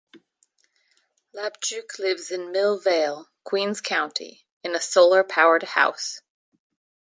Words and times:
Labchuk 1.35 1.99
lives 1.99 2.31
in 2.31 2.51
Millvale, 2.51 3.27
Queens 3.43 3.81
County, 3.81 4.47
in 4.63 4.73
a 4.73 4.81
solar-powered 4.81 5.61
house. 5.61 6.21